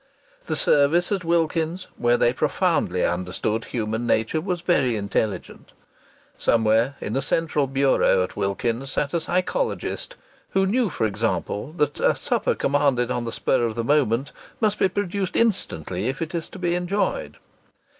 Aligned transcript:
The 0.47 0.55
service 0.55 1.11
at 1.11 1.23
Wilkins's, 1.23 1.85
where 1.95 2.17
they 2.17 2.33
profoundly 2.33 3.05
understood 3.05 3.65
human 3.65 4.07
nature, 4.07 4.41
was 4.41 4.61
very 4.61 4.95
intelligent. 4.95 5.73
Somewhere 6.39 6.95
in 6.99 7.15
a 7.15 7.21
central 7.21 7.67
bureau 7.67 8.23
at 8.23 8.35
Wilkins's 8.35 8.91
sat 8.93 9.13
a 9.13 9.21
psychologist, 9.21 10.15
who 10.57 10.65
knew, 10.65 10.89
for 10.89 11.05
example, 11.05 11.71
that 11.73 11.99
a 11.99 12.15
supper 12.15 12.55
commanded 12.55 13.11
on 13.11 13.25
the 13.25 13.31
spur 13.31 13.61
of 13.61 13.75
the 13.75 13.83
moment 13.83 14.31
must 14.59 14.79
be 14.79 14.89
produced 14.89 15.35
instantly 15.35 16.07
if 16.07 16.19
it 16.19 16.33
is 16.33 16.49
to 16.49 16.57
be 16.57 16.73
enjoyed. 16.73 17.37